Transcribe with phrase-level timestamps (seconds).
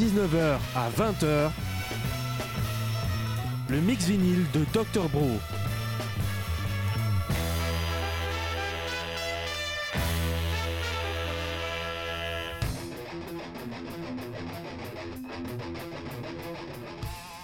[0.00, 1.50] 19h à 20h,
[3.68, 5.28] le mix vinyle de Dr Bro.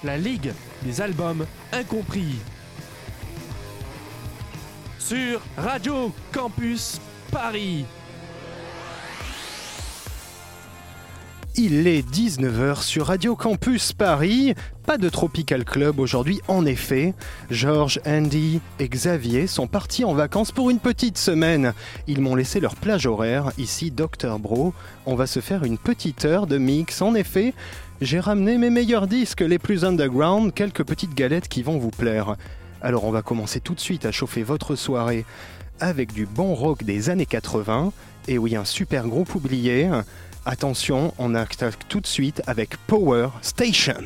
[0.02, 2.36] La Ligue des albums incompris.
[4.98, 7.84] Sur Radio Campus Paris.
[11.58, 14.54] Il est 19h sur Radio Campus Paris.
[14.84, 17.14] Pas de Tropical Club aujourd'hui, en effet.
[17.50, 21.72] Georges, Andy et Xavier sont partis en vacances pour une petite semaine.
[22.08, 24.74] Ils m'ont laissé leur plage horaire, ici Dr Bro.
[25.06, 27.00] On va se faire une petite heure de mix.
[27.00, 27.54] En effet,
[28.02, 32.36] j'ai ramené mes meilleurs disques, les plus underground, quelques petites galettes qui vont vous plaire.
[32.82, 35.24] Alors on va commencer tout de suite à chauffer votre soirée
[35.80, 37.94] avec du bon rock des années 80.
[38.28, 39.88] Et oui, un super groupe oublié.
[40.48, 44.04] Attention, on attaque tout de suite avec Power Station.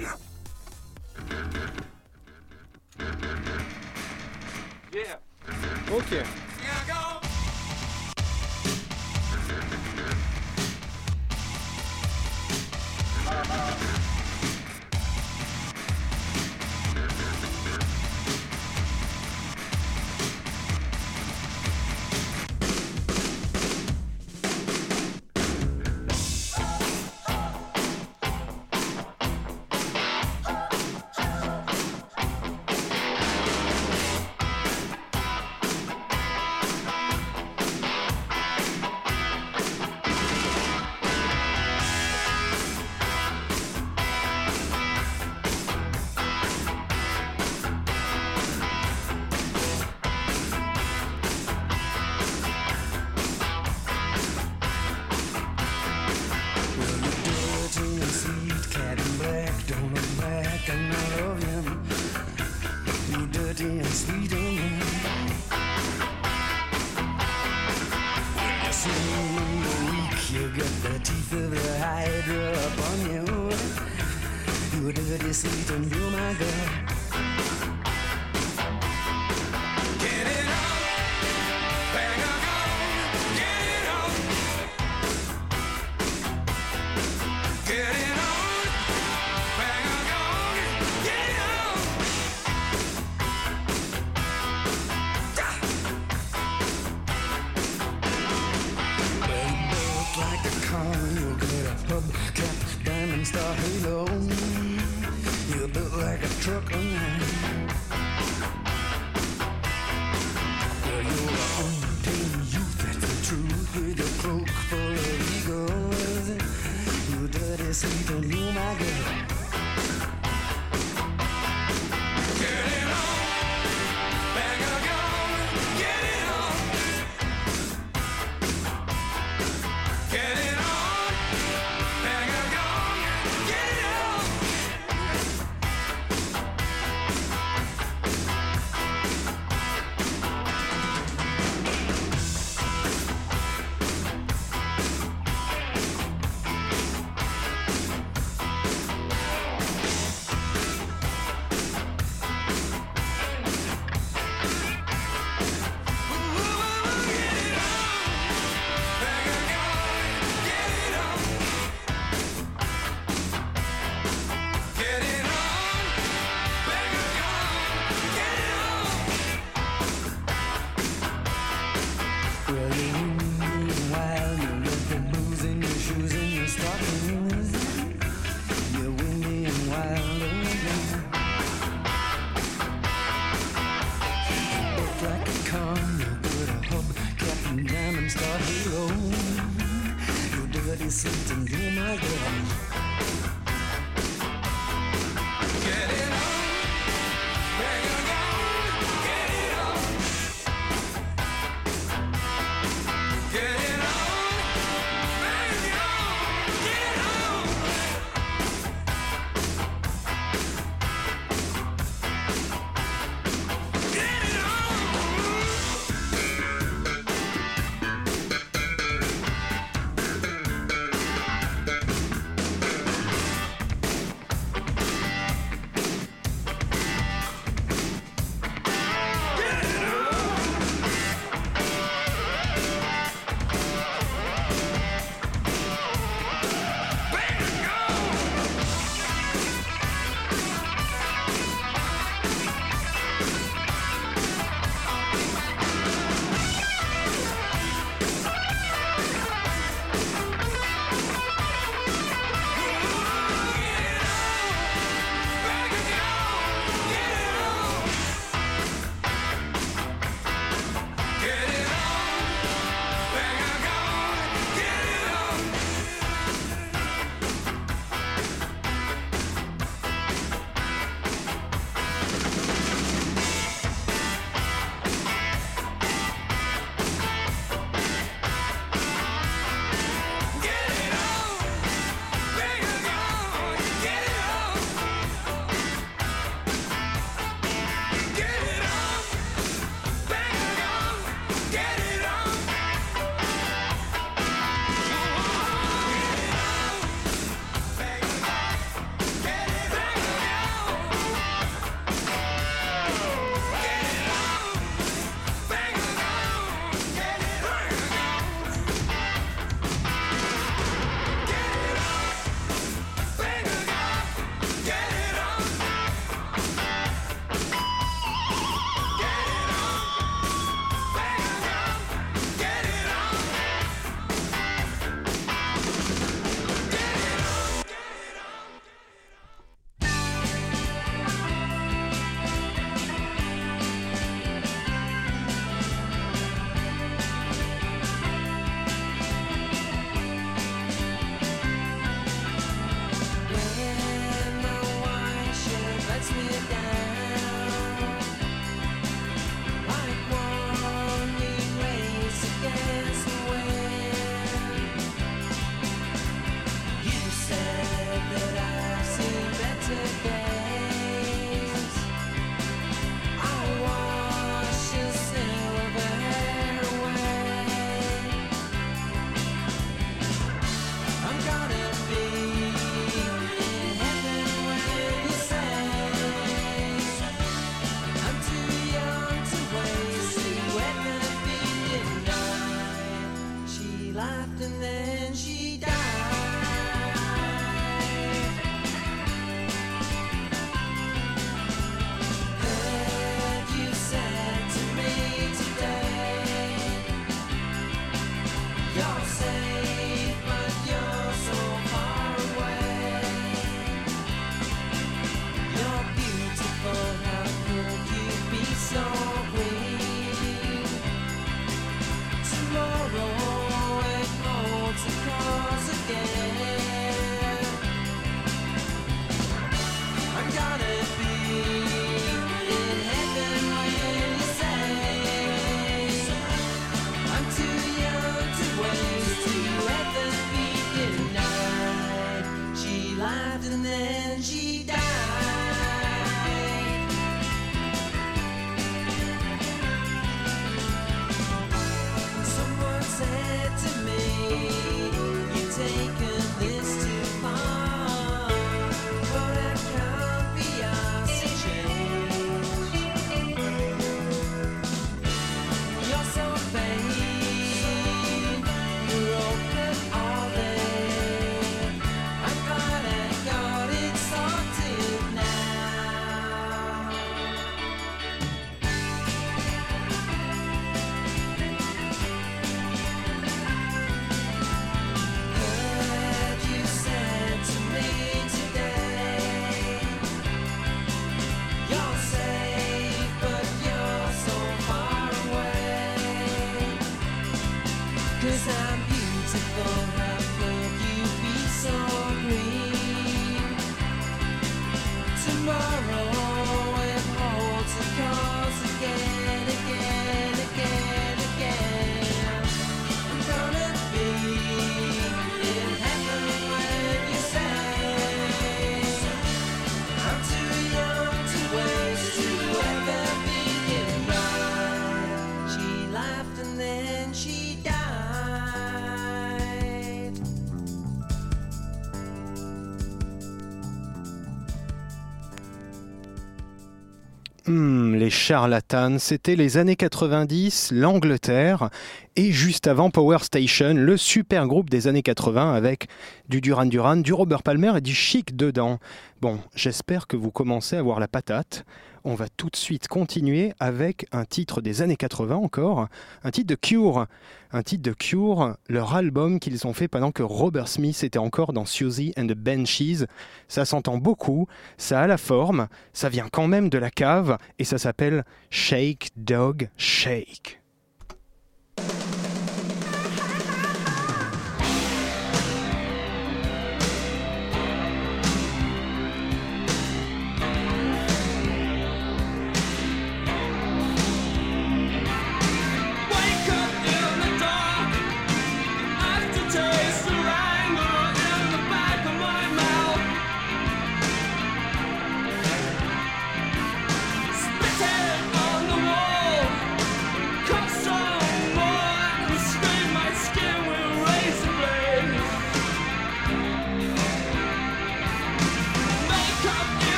[528.30, 531.68] charlatanes, c'était les années 90, l'Angleterre,
[532.14, 535.88] et juste avant Power Station, le super groupe des années 80 avec
[536.28, 538.78] du Duran Duran, du Robert Palmer et du chic dedans.
[539.20, 541.64] Bon, j'espère que vous commencez à voir la patate
[542.04, 545.88] on va tout de suite continuer avec un titre des années 80 encore,
[546.25, 547.07] un titre de Cure.
[547.52, 551.52] Un titre de Cure, leur album qu'ils ont fait pendant que Robert Smith était encore
[551.52, 553.07] dans Susie and the Benchies.
[553.49, 554.47] Ça s'entend beaucoup,
[554.78, 559.11] ça a la forme, ça vient quand même de la cave et ça s'appelle Shake
[559.16, 560.60] Dog Shake.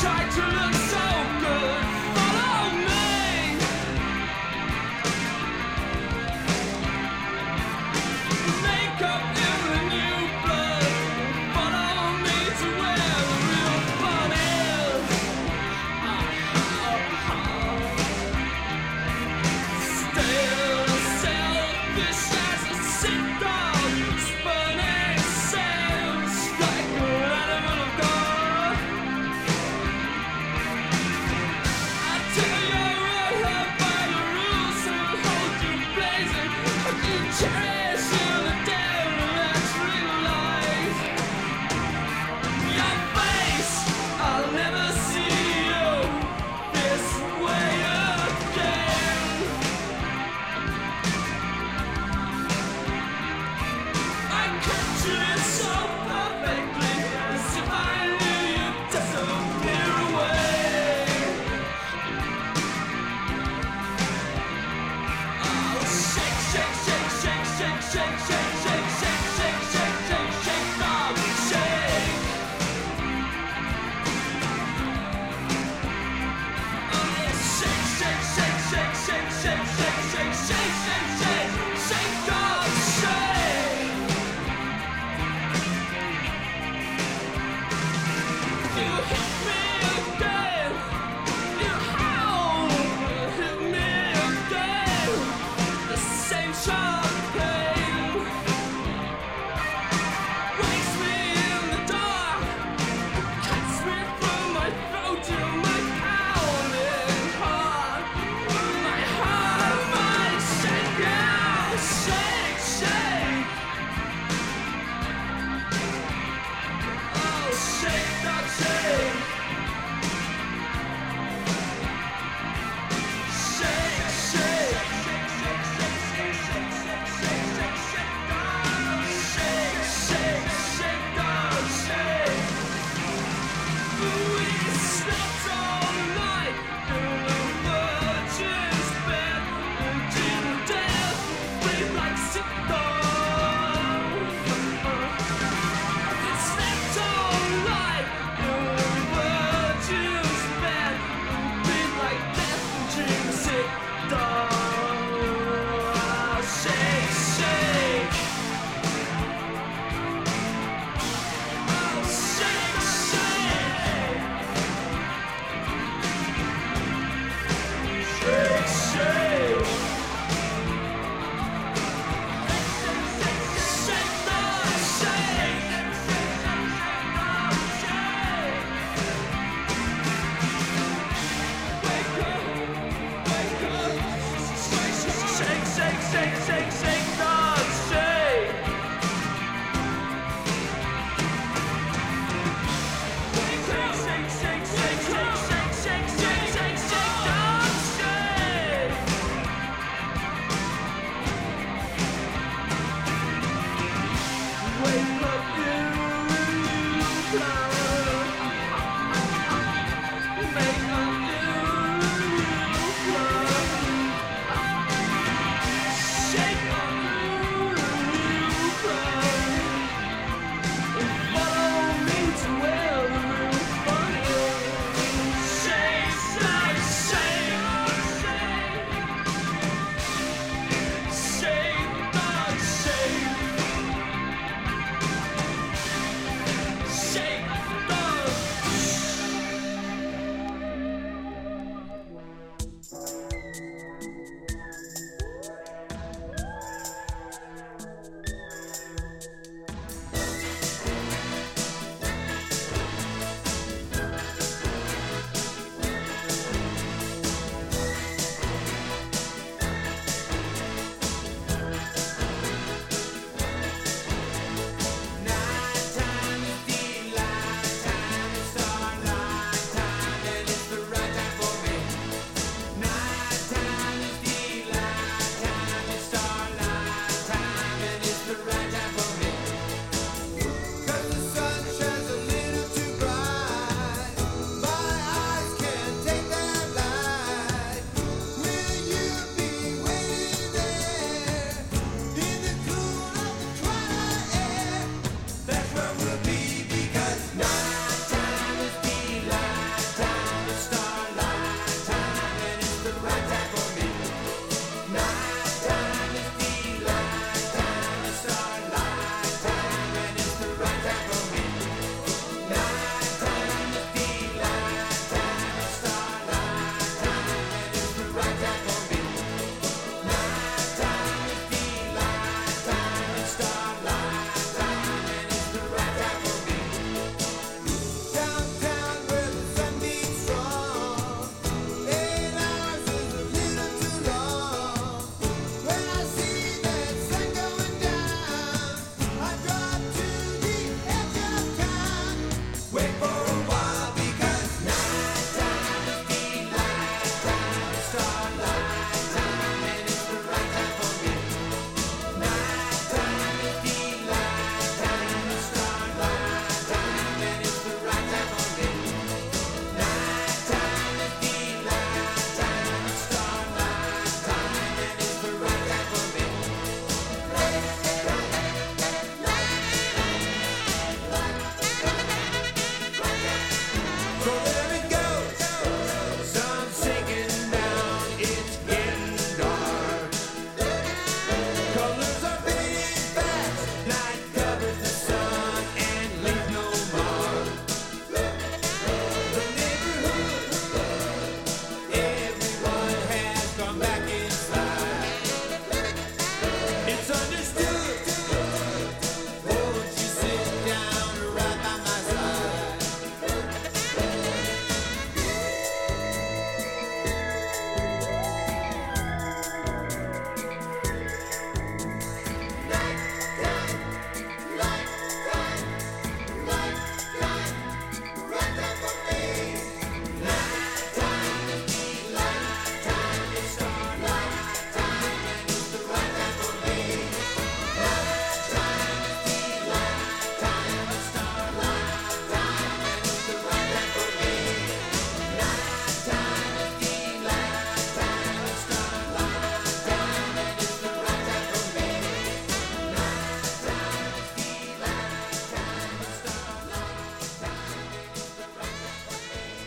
[0.00, 0.81] tried to look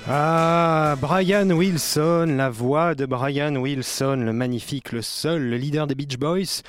[0.07, 5.95] Ah, Brian Wilson, la voix de Brian Wilson, le magnifique, le seul, le leader des
[5.95, 6.61] Beach Boys.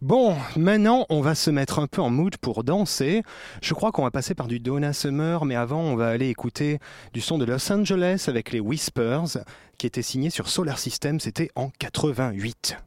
[0.00, 3.24] Bon, maintenant on va se mettre un peu en mood pour danser.
[3.60, 6.78] Je crois qu'on va passer par du Donna Summer, mais avant on va aller écouter
[7.12, 9.44] du son de Los Angeles avec les Whispers,
[9.76, 12.78] qui était signé sur Solar System, c'était en 88.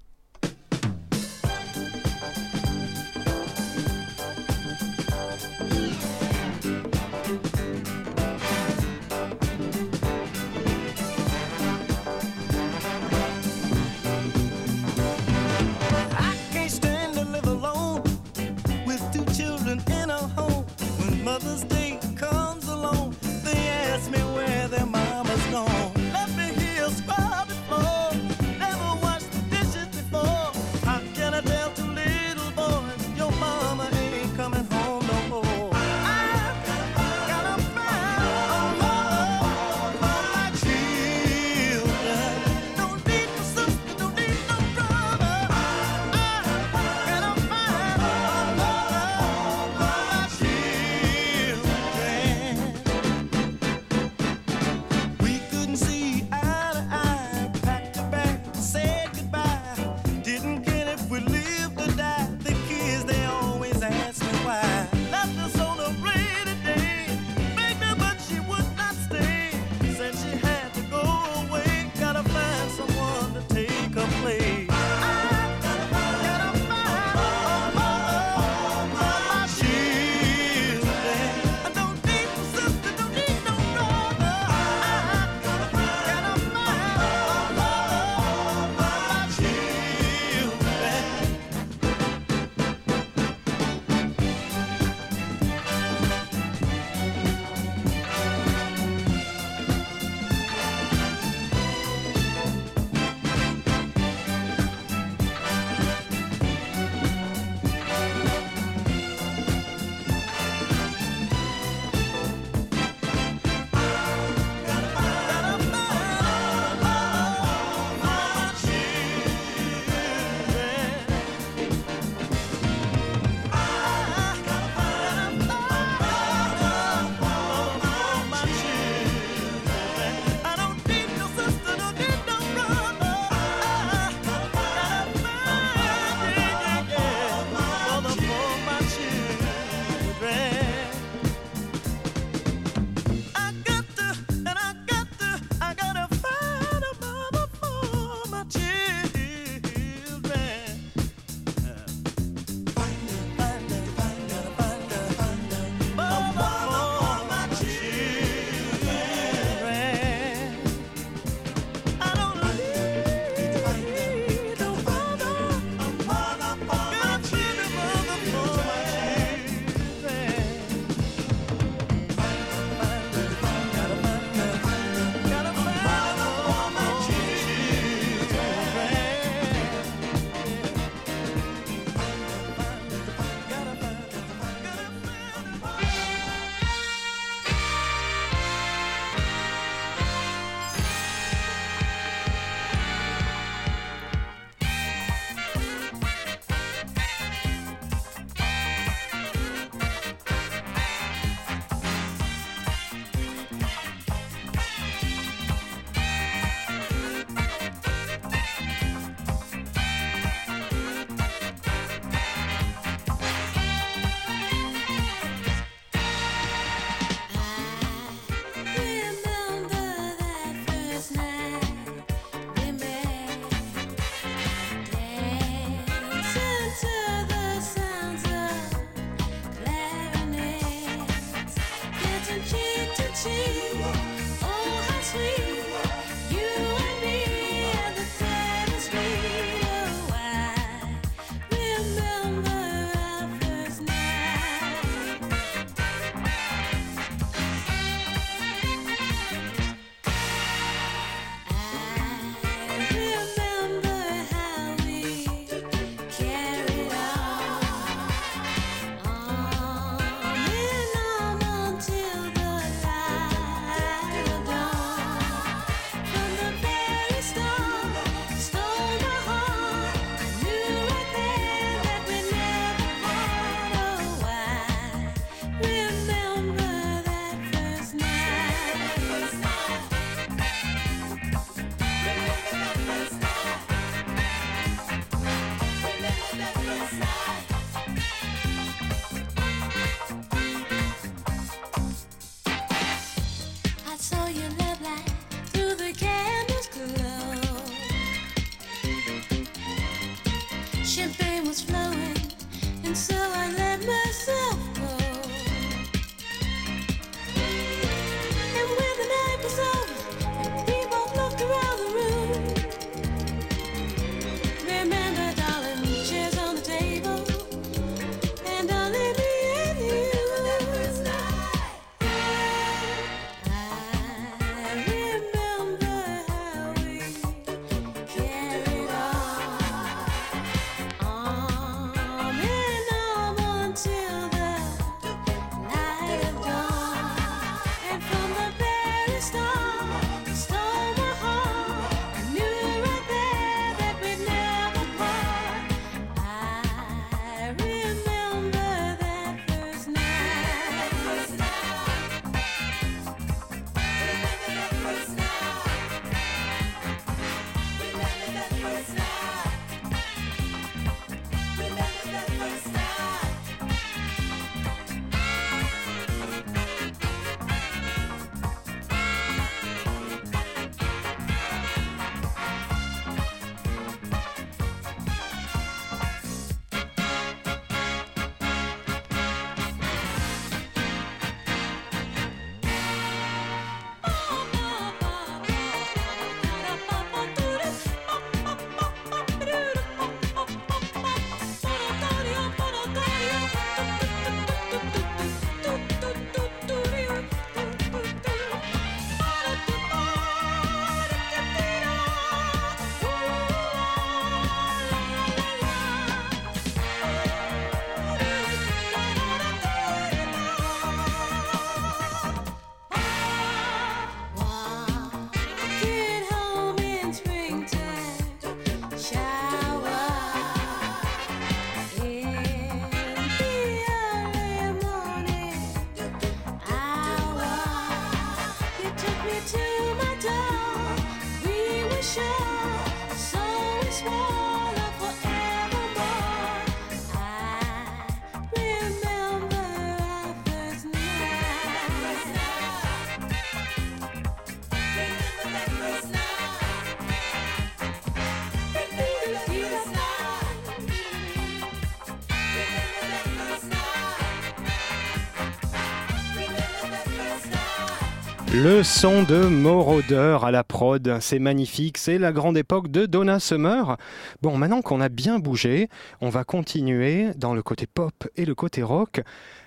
[458.58, 463.42] Le son de Moroder à la prod, c'est magnifique, c'est la grande époque de Donna
[463.42, 463.98] Summer.
[464.42, 465.90] Bon, maintenant qu'on a bien bougé,
[466.22, 469.20] on va continuer dans le côté pop et le côté rock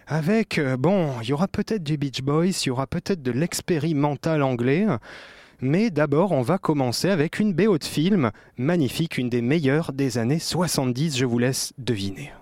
[0.07, 3.31] avec, euh, bon, il y aura peut-être du Beach Boys, il y aura peut-être de
[3.31, 4.87] l'expérimental anglais,
[5.61, 10.16] mais d'abord on va commencer avec une BO de film magnifique, une des meilleures des
[10.16, 12.33] années 70, je vous laisse deviner.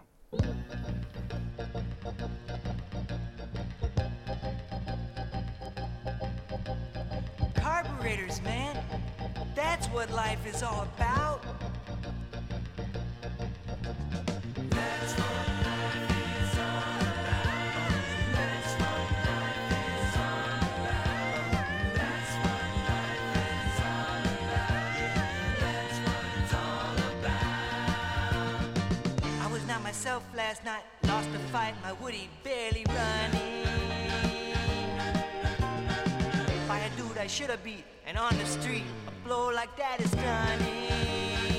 [9.57, 11.43] That's what life is all about.
[14.69, 16.11] That's what life
[16.43, 17.49] is all about.
[18.37, 21.49] That's what life is all about.
[21.97, 24.85] That's what life is all about.
[25.63, 27.57] That's what it's all about.
[29.41, 30.85] I was not myself last night.
[31.05, 33.67] Lost a fight, my Woody barely running.
[36.69, 40.01] I had dude I should have beat, and on the street, a blow like that
[40.01, 41.56] is stunning.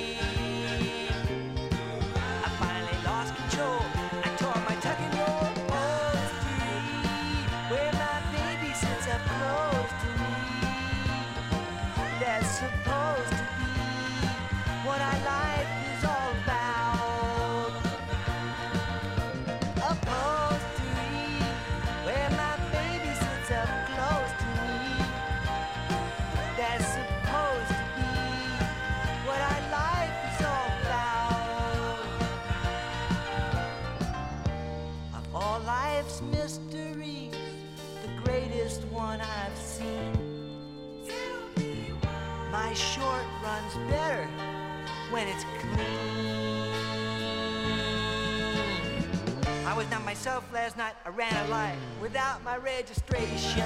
[49.77, 50.93] Was not myself last night.
[51.05, 53.63] I ran a light without my registration.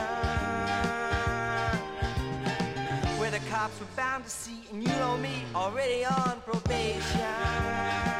[3.17, 8.10] Where the cops were bound to see, and you know me, already on probation.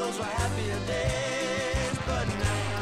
[0.00, 1.98] Those were happier days.
[2.06, 2.79] But now,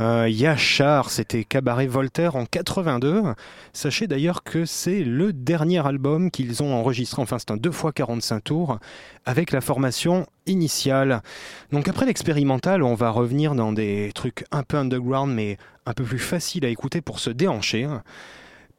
[0.00, 3.22] Euh, Yachar, c'était Cabaret Voltaire en 82.
[3.72, 7.84] Sachez d'ailleurs que c'est le dernier album qu'ils ont enregistré, enfin c'est un 2 x
[7.94, 8.78] 45 tours,
[9.24, 11.22] avec la formation initiale.
[11.70, 16.04] Donc après l'expérimental, on va revenir dans des trucs un peu underground, mais un peu
[16.04, 17.88] plus faciles à écouter pour se déhancher.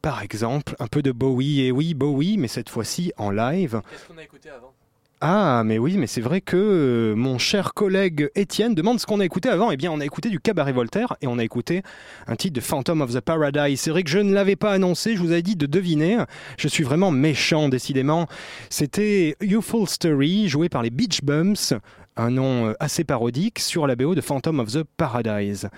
[0.02, 3.80] Par exemple, un peu de Bowie, et oui, Bowie, mais cette fois-ci en live.
[3.90, 4.75] Qu'est-ce qu'on a écouté avant?
[5.22, 9.20] Ah, mais oui, mais c'est vrai que euh, mon cher collègue Étienne demande ce qu'on
[9.20, 9.70] a écouté avant.
[9.70, 11.82] Eh bien, on a écouté du Cabaret Voltaire et on a écouté
[12.26, 13.80] un titre de Phantom of the Paradise.
[13.80, 16.18] C'est vrai que je ne l'avais pas annoncé, je vous avais dit de deviner.
[16.58, 18.26] Je suis vraiment méchant, décidément.
[18.68, 21.72] C'était Youthful Story, joué par les Beach Bumps,
[22.18, 25.70] un nom euh, assez parodique, sur la BO de Phantom of the Paradise.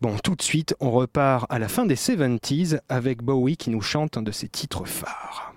[0.00, 3.82] Bon, tout de suite, on repart à la fin des 70s avec Bowie qui nous
[3.82, 5.52] chante un de ses titres phares.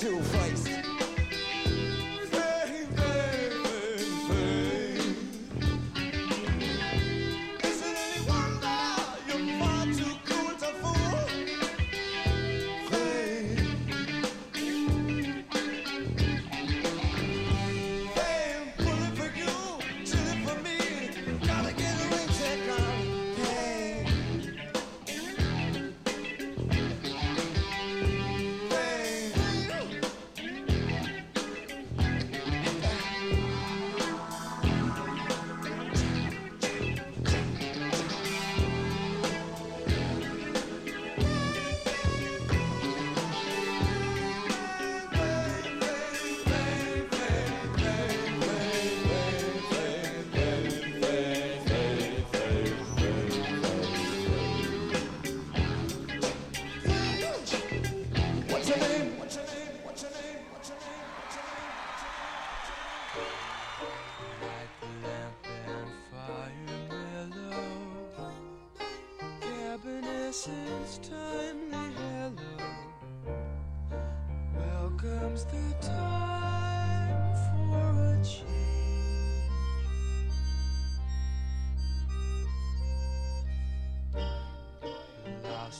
[0.00, 0.79] two rights.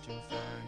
[0.03, 0.60] too far.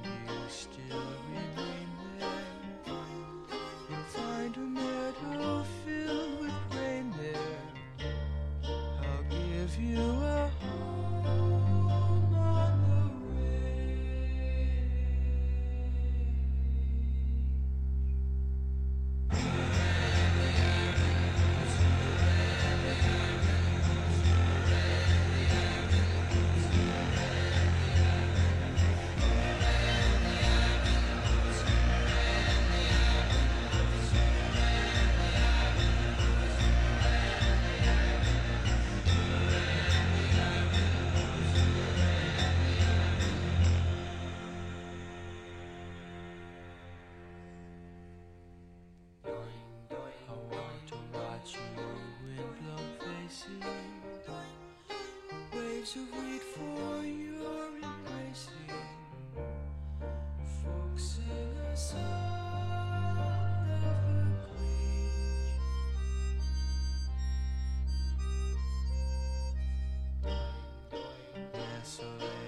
[71.93, 72.42] so.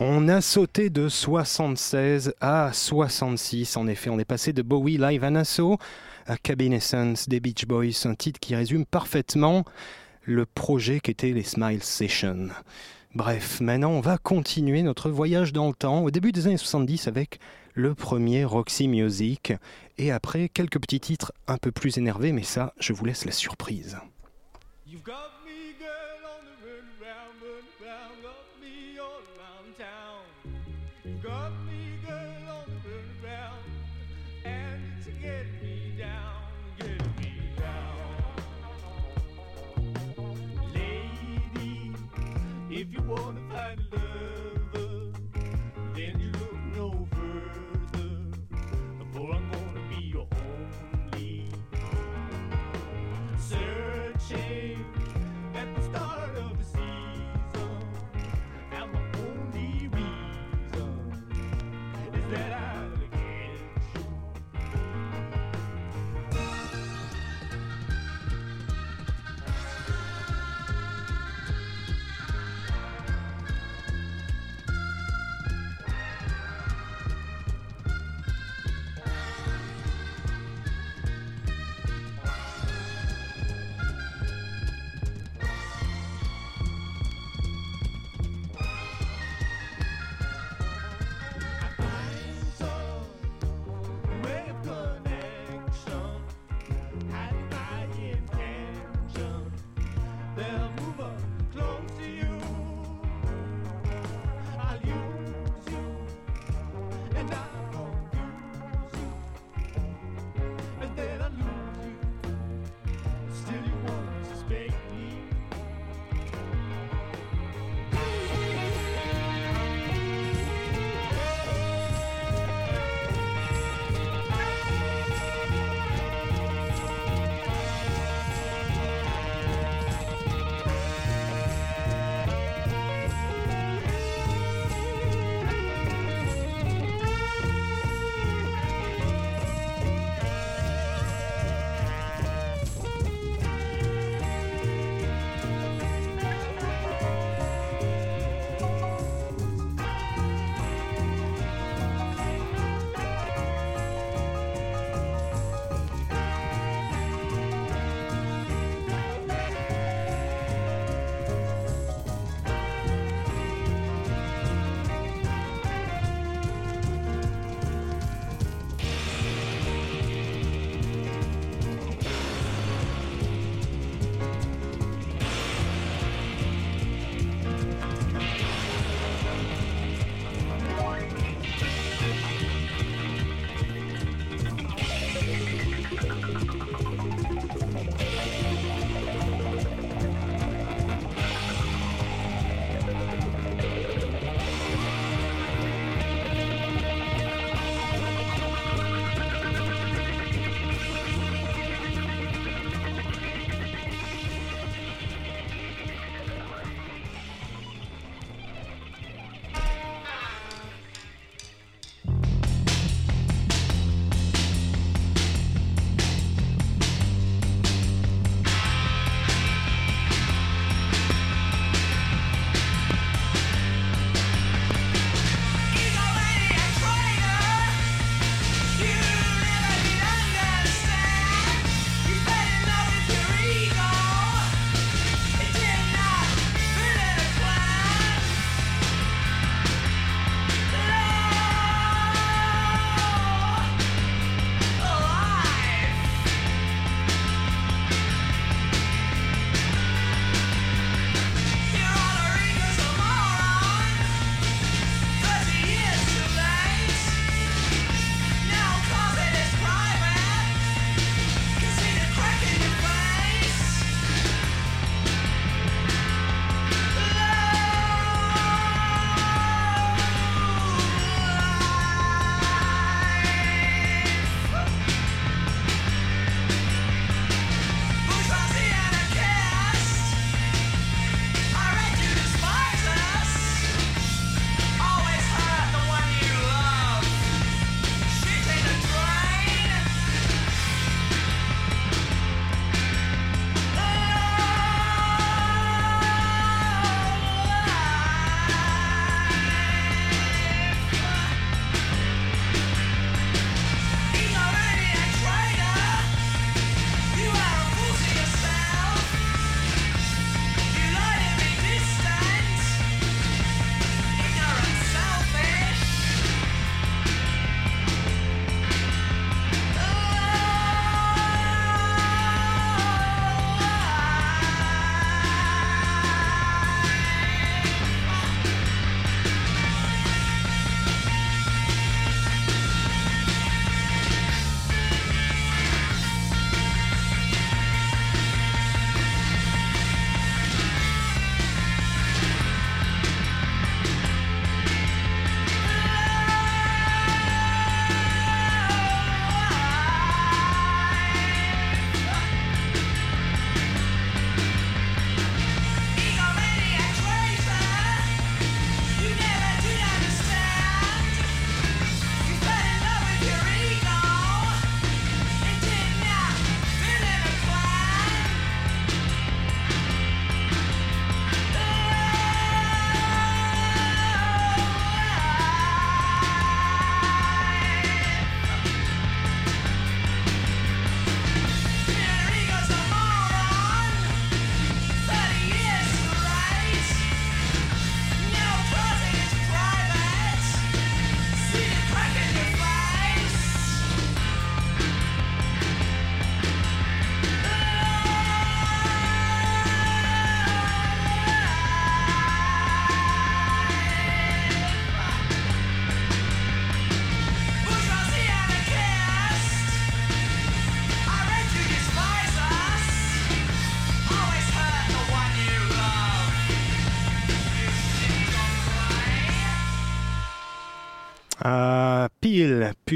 [0.00, 4.10] On a sauté de 76 à 66, en effet.
[4.10, 5.76] On est passé de Bowie Live à Nassau
[6.26, 9.64] à Cabin Essence des Beach Boys, un titre qui résume parfaitement
[10.22, 12.50] le projet qu'étaient les Smile Sessions.
[13.16, 17.08] Bref, maintenant on va continuer notre voyage dans le temps, au début des années 70
[17.08, 17.40] avec
[17.74, 19.52] le premier Roxy Music,
[19.96, 23.32] et après quelques petits titres un peu plus énervés, mais ça, je vous laisse la
[23.32, 23.98] surprise.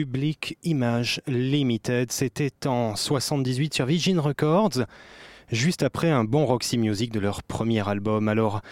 [0.03, 4.85] Public Image Limited, c'était en 78 sur Virgin Records,
[5.53, 8.27] juste après un bon Roxy Music de leur premier album.
[8.27, 8.63] Alors,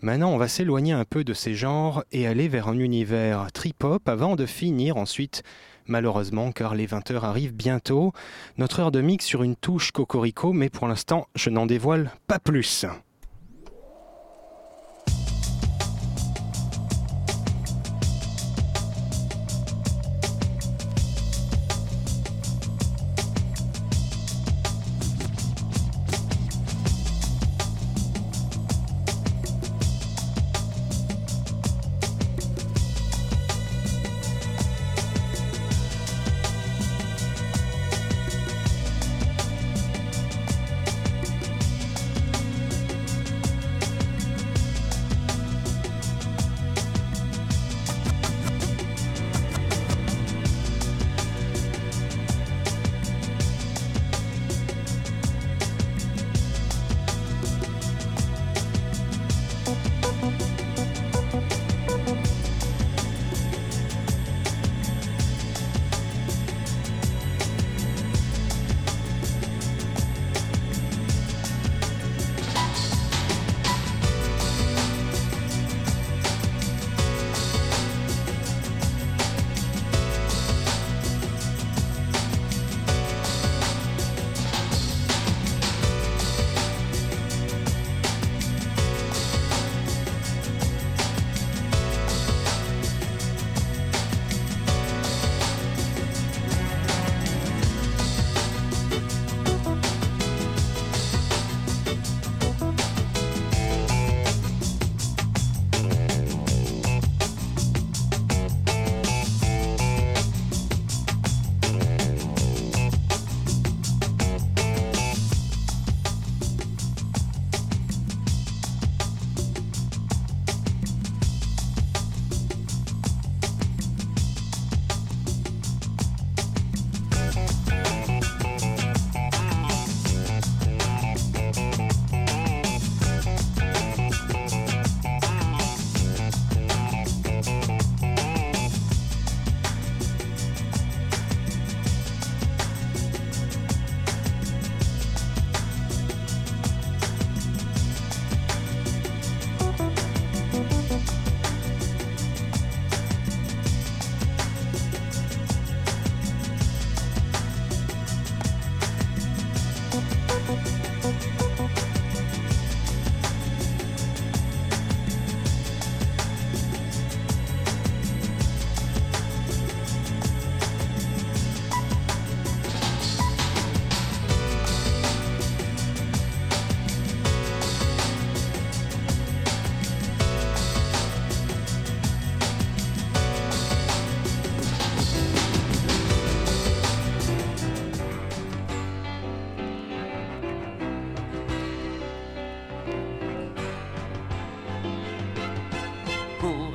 [0.00, 4.08] maintenant, on va s'éloigner un peu de ces genres et aller vers un univers trip-hop
[4.08, 5.42] avant de finir ensuite,
[5.86, 8.14] malheureusement, car les 20 heures arrivent bientôt.
[8.56, 12.38] Notre heure de mix sur une touche cocorico, mais pour l'instant, je n'en dévoile pas
[12.38, 12.86] plus.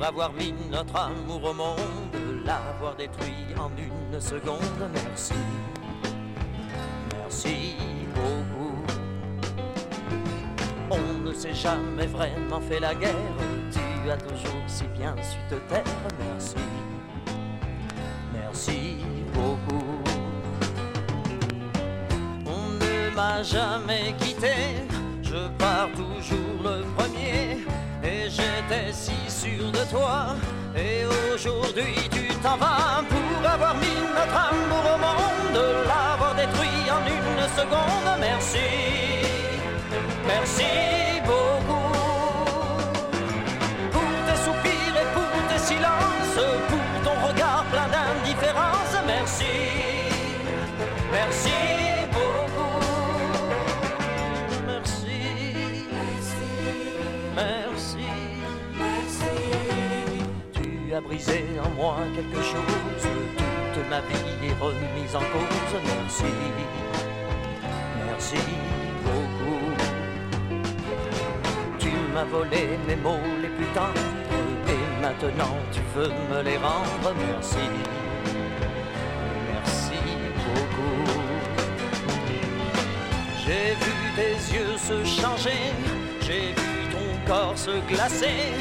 [0.04, 5.34] Avoir mis notre amour au monde, l'avoir détruit en une seconde, merci.
[7.16, 7.76] Merci
[8.14, 8.76] beaucoup.
[10.90, 13.14] On ne s'est jamais vraiment fait la guerre,
[13.72, 15.82] tu as toujours si bien su te taire,
[16.18, 16.56] merci.
[18.34, 18.98] Merci
[19.32, 20.02] beaucoup.
[22.46, 24.52] On ne m'a jamais quitté,
[25.22, 27.64] je pars toujours le premier.
[28.04, 30.36] Et j'étais si sûr de toi.
[30.76, 37.02] Et aujourd'hui tu t'en vas pour avoir mis notre amour au monde, l'avoir détruit en
[37.06, 38.18] une seconde.
[38.20, 38.68] Merci,
[40.26, 40.64] merci
[41.24, 41.92] beaucoup.
[43.92, 48.94] Pour tes soupirs et pour tes silences, pour ton regard plein d'indifférence.
[49.06, 49.44] Merci,
[51.12, 51.73] merci
[60.94, 63.08] As brisé en moi quelque chose.
[63.74, 65.74] Toute ma vie est remise en cause.
[65.82, 66.24] Merci.
[68.06, 68.36] Merci
[69.02, 69.72] beaucoup.
[71.80, 74.06] Tu m'as volé mes mots les plus tendres.
[74.68, 77.12] Et maintenant tu veux me les rendre.
[77.26, 77.66] Merci.
[79.52, 79.98] Merci
[80.44, 81.24] beaucoup.
[83.44, 85.72] J'ai vu tes yeux se changer,
[86.20, 88.54] j'ai vu ton corps se glacer,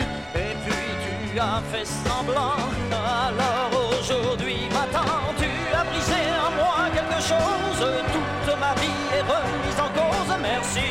[1.33, 2.57] tu as fait semblant.
[2.91, 7.81] Alors Aujourd'hui matin, tu as brisé en moi quelque chose.
[8.13, 10.37] Toute ma vie est remise en cause.
[10.41, 10.89] Merci,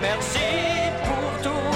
[0.00, 0.46] merci
[1.04, 1.68] pour tout.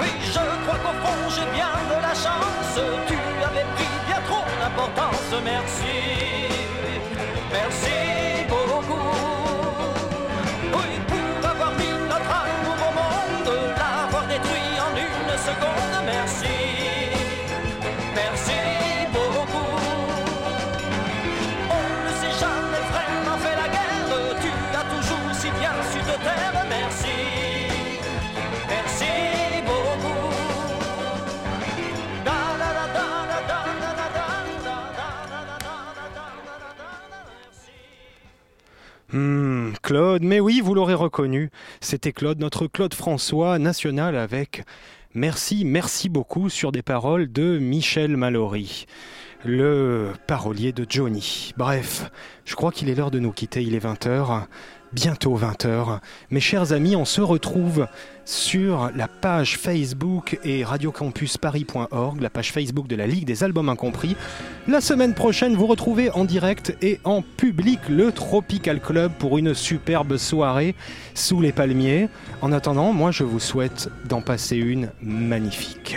[0.00, 2.80] Oui, je crois qu'au fond j'ai bien de la chance.
[3.06, 5.42] Tu avais pris bien trop d'importance.
[5.44, 6.01] Merci, merci
[39.92, 41.50] Claude, mais oui, vous l'aurez reconnu.
[41.82, 44.62] C'était Claude, notre Claude François national avec
[45.12, 48.86] Merci, merci beaucoup sur des paroles de Michel Mallory,
[49.44, 51.52] le parolier de Johnny.
[51.58, 52.10] Bref,
[52.46, 54.44] je crois qu'il est l'heure de nous quitter, il est 20h.
[54.92, 56.00] Bientôt 20h.
[56.30, 57.86] Mes chers amis, on se retrouve
[58.26, 64.16] sur la page Facebook et radiocampusparis.org, la page Facebook de la Ligue des Albums Incompris.
[64.68, 69.54] La semaine prochaine, vous retrouvez en direct et en public le Tropical Club pour une
[69.54, 70.74] superbe soirée
[71.14, 72.10] sous les palmiers.
[72.42, 75.96] En attendant, moi je vous souhaite d'en passer une magnifique.